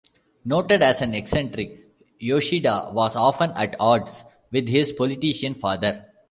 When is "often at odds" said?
3.15-4.25